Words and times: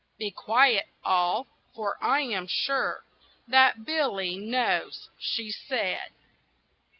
"Be 0.17 0.31
quiet, 0.31 0.87
all! 1.03 1.45
for 1.75 1.95
I 2.03 2.21
am 2.21 2.47
sure 2.47 3.05
That 3.47 3.85
Billy 3.85 4.35
knows!" 4.35 5.09
she 5.19 5.51
said. 5.51 6.09